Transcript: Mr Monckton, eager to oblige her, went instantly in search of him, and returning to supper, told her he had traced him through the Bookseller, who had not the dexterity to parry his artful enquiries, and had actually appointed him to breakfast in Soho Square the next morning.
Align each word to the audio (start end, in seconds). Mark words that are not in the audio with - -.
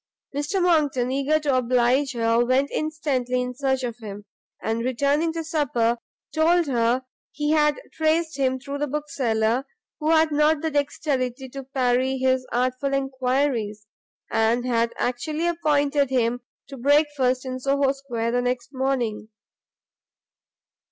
Mr 0.35 0.59
Monckton, 0.59 1.11
eager 1.11 1.39
to 1.39 1.55
oblige 1.55 2.13
her, 2.13 2.43
went 2.43 2.71
instantly 2.71 3.39
in 3.39 3.53
search 3.53 3.83
of 3.83 3.99
him, 3.99 4.25
and 4.59 4.83
returning 4.83 5.31
to 5.31 5.43
supper, 5.43 5.99
told 6.33 6.65
her 6.65 7.03
he 7.31 7.51
had 7.51 7.79
traced 7.93 8.35
him 8.35 8.59
through 8.59 8.79
the 8.79 8.87
Bookseller, 8.87 9.63
who 9.99 10.09
had 10.09 10.31
not 10.31 10.61
the 10.61 10.71
dexterity 10.71 11.47
to 11.49 11.65
parry 11.65 12.17
his 12.17 12.47
artful 12.51 12.95
enquiries, 12.95 13.85
and 14.31 14.65
had 14.65 14.91
actually 14.97 15.45
appointed 15.45 16.09
him 16.09 16.41
to 16.67 16.77
breakfast 16.77 17.45
in 17.45 17.59
Soho 17.59 17.91
Square 17.91 18.31
the 18.31 18.41
next 18.41 18.69
morning. 18.73 19.29